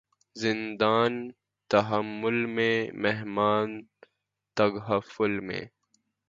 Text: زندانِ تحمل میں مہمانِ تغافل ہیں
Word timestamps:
زندانِ 0.35 1.13
تحمل 1.71 2.45
میں 2.45 2.75
مہمانِ 2.95 3.71
تغافل 4.57 5.39
ہیں 5.49 5.65